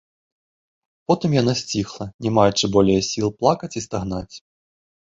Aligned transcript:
Потым 1.11 1.35
яна 1.41 1.53
сціхла, 1.61 2.05
не 2.25 2.33
маючы 2.41 2.65
болей 2.79 3.01
сіл 3.11 3.27
плакаць 3.39 3.75
і 3.79 3.89
стагнаць. 3.91 4.31